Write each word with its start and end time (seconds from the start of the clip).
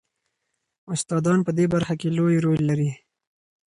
استادان 0.93 1.39
په 1.47 1.51
دې 1.57 1.65
برخه 1.73 1.93
کې 1.99 2.15
لوی 2.17 2.35
رول 2.45 2.61
لري. 2.69 2.91